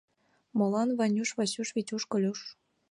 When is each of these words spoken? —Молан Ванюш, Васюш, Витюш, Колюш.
—Молан 0.57 0.89
Ванюш, 0.97 1.29
Васюш, 1.37 1.69
Витюш, 1.75 2.03
Колюш. 2.11 2.39